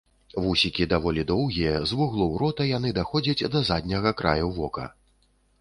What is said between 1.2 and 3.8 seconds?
доўгія, з вуглоў рота яны даходзяць да